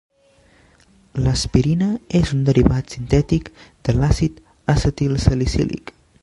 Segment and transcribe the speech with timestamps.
[1.25, 1.89] L’aspirina
[2.21, 4.41] és un derivat sintètic de l’àcid
[4.75, 5.95] acetilsalicílic.